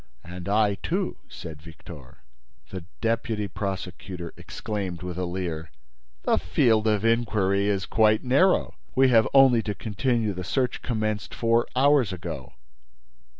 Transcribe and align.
"And 0.23 0.49
I, 0.49 0.79
too," 0.81 1.17
said 1.29 1.61
Victor. 1.61 2.23
The 2.71 2.85
deputy 3.01 3.47
prosecutor 3.47 4.33
exclaimed, 4.35 5.03
with 5.03 5.15
a 5.15 5.25
leer: 5.25 5.69
"The 6.23 6.39
field 6.39 6.87
of 6.87 7.05
inquiry 7.05 7.67
is 7.67 7.85
quite 7.85 8.23
narrow. 8.23 8.73
We 8.95 9.09
have 9.09 9.27
only 9.31 9.61
to 9.61 9.75
continue 9.75 10.33
the 10.33 10.43
search 10.43 10.81
commenced 10.81 11.35
four 11.35 11.67
hours 11.75 12.11
ago." 12.11 12.53